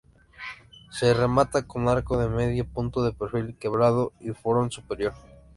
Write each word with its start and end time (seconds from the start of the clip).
Se 0.89 1.13
remata 1.13 1.67
con 1.67 1.87
arco 1.87 2.17
de 2.17 2.27
medio 2.27 2.65
punto 2.65 3.03
de 3.03 3.13
perfil 3.13 3.55
quebrado 3.59 4.13
y 4.19 4.31
florón 4.31 4.71
superior. 4.71 5.13